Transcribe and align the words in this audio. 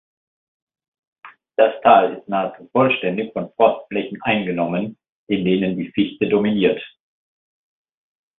Das 1.57 1.79
Tal 1.83 2.15
ist 2.15 2.27
nahezu 2.27 2.67
vollständig 2.71 3.33
von 3.33 3.53
Forstflächen 3.55 4.19
eingenommen, 4.23 4.97
in 5.27 5.45
denen 5.45 5.77
die 5.77 5.91
Fichte 5.91 6.27
dominiert. 6.27 6.81